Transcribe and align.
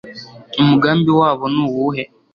umugambi 0.61 1.11
wabo 1.19 1.45
ni 1.53 1.59
uwuhe 1.65 2.03